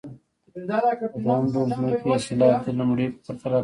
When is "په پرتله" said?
3.25-3.47